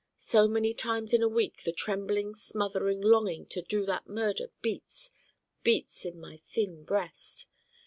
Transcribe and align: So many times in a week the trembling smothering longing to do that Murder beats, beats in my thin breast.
So 0.17 0.47
many 0.47 0.73
times 0.73 1.13
in 1.13 1.21
a 1.21 1.29
week 1.29 1.61
the 1.61 1.71
trembling 1.71 2.33
smothering 2.33 3.01
longing 3.01 3.45
to 3.49 3.61
do 3.61 3.85
that 3.85 4.07
Murder 4.09 4.47
beats, 4.63 5.11
beats 5.61 6.05
in 6.05 6.19
my 6.19 6.37
thin 6.37 6.83
breast. 6.85 7.45